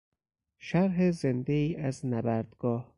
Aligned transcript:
شرح 0.57 1.11
زندهای 1.11 1.75
از 1.75 2.05
نبردگاه 2.05 2.89